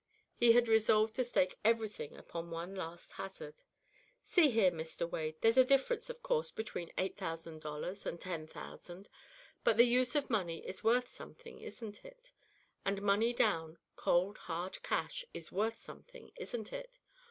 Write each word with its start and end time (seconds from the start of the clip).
He 0.33 0.53
had 0.53 0.67
resolved 0.67 1.13
to 1.13 1.23
stake 1.23 1.59
everything 1.63 2.17
upon 2.17 2.49
one 2.49 2.73
last 2.73 3.11
hazard. 3.11 3.61
"See 4.23 4.49
here, 4.49 4.71
Mr. 4.71 5.07
Wade, 5.07 5.35
there's 5.41 5.59
a 5.59 5.63
difference, 5.63 6.09
of 6.09 6.23
course, 6.23 6.49
between 6.49 6.91
eight 6.97 7.17
thousand 7.17 7.61
dollars 7.61 8.03
and 8.07 8.19
ten 8.19 8.47
thousand, 8.47 9.09
but 9.63 9.77
the 9.77 9.85
use 9.85 10.15
of 10.15 10.27
money 10.27 10.67
is 10.67 10.83
worth 10.83 11.07
something, 11.07 11.61
isn't 11.61 12.03
it? 12.03 12.31
And 12.83 13.03
money 13.03 13.31
down, 13.31 13.77
cold 13.95 14.39
hard 14.39 14.81
cash, 14.81 15.23
is 15.35 15.51
worth 15.51 15.77
something, 15.77 16.31
isn't 16.35 16.73
it? 16.73 16.97